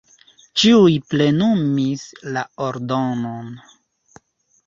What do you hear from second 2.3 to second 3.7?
la ordonon.